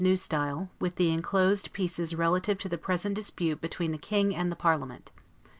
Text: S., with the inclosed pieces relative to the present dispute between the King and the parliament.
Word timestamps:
S., 0.03 0.27
with 0.79 0.95
the 0.95 1.11
inclosed 1.11 1.73
pieces 1.73 2.15
relative 2.15 2.57
to 2.57 2.67
the 2.67 2.79
present 2.79 3.13
dispute 3.13 3.61
between 3.61 3.91
the 3.91 3.99
King 3.99 4.33
and 4.35 4.51
the 4.51 4.55
parliament. 4.55 5.11